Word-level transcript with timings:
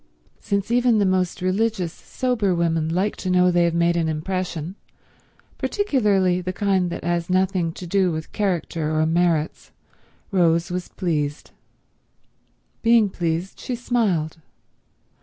Since 0.39 0.71
even 0.71 0.97
the 0.97 1.05
most 1.05 1.43
religious, 1.43 1.93
sober 1.93 2.55
women 2.55 2.89
like 2.89 3.15
to 3.17 3.29
know 3.29 3.51
they 3.51 3.65
have 3.65 3.75
made 3.75 3.95
an 3.95 4.09
impression, 4.09 4.73
particularly 5.59 6.41
the 6.41 6.51
kind 6.51 6.89
that 6.89 7.03
has 7.03 7.29
nothing 7.29 7.71
to 7.73 7.85
do 7.85 8.11
with 8.11 8.31
character 8.31 8.99
or 8.99 9.05
merits, 9.05 9.69
Rose 10.31 10.71
was 10.71 10.87
pleased. 10.87 11.51
Being 12.81 13.11
pleased, 13.11 13.59
she 13.59 13.75
smiled. 13.75 14.37